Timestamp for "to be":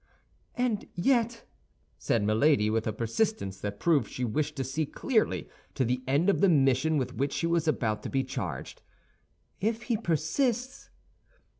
8.01-8.23